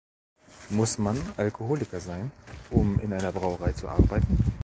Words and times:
Muss 0.71 0.97
man 0.97 1.15
Alkoholiker 1.37 1.99
sein, 1.99 2.31
um 2.71 2.99
in 3.01 3.13
einer 3.13 3.31
Brauerei 3.31 3.73
zu 3.73 3.87
arbeiten? 3.87 4.39